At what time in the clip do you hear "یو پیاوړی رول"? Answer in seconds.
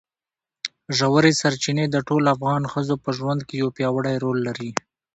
3.63-4.37